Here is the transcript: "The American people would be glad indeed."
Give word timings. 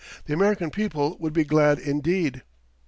"The 0.25 0.33
American 0.33 0.71
people 0.71 1.15
would 1.19 1.31
be 1.31 1.43
glad 1.43 1.77
indeed." 1.77 2.41